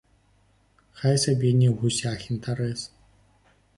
[1.01, 2.87] Хай сабе не ў гусях інтарэс.